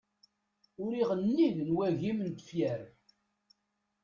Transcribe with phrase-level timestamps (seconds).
[0.83, 2.81] Uriɣ nnig n wagim n tefyar.